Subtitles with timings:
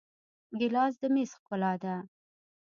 [0.59, 1.95] ګیلاس د میز ښکلا ده.